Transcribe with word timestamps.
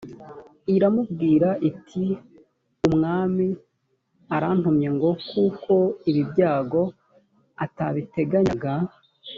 iramubwira 0.75 1.49
iti 1.69 2.05
umwami 2.87 3.47
arantumye 4.35 4.87
ngo 4.95 5.09
ko 5.61 5.77
ibi 6.09 6.21
byago 6.31 6.81
atabiteganyaga 7.65 8.73